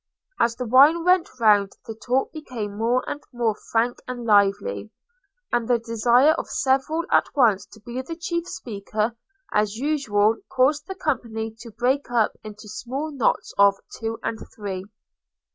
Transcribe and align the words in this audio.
As 0.39 0.55
the 0.55 0.65
wine 0.65 1.05
went 1.05 1.29
round 1.39 1.73
the 1.85 1.93
talk 1.93 2.31
became 2.31 2.75
more 2.75 3.07
and 3.07 3.21
more 3.31 3.53
frank 3.71 3.99
and 4.07 4.25
lively, 4.25 4.89
and 5.51 5.67
the 5.67 5.77
desire 5.77 6.31
of 6.39 6.49
several 6.49 7.03
at 7.11 7.27
once 7.35 7.67
to 7.67 7.79
be 7.81 8.01
the 8.01 8.15
chief 8.15 8.47
speaker, 8.47 9.15
as 9.53 9.75
usual 9.75 10.37
caused 10.49 10.87
the 10.87 10.95
company 10.95 11.55
to 11.59 11.69
break 11.69 12.09
up 12.09 12.33
into 12.43 12.67
small 12.67 13.11
knots 13.11 13.53
of 13.59 13.75
two 13.95 14.17
and 14.23 14.39
three. 14.55 14.85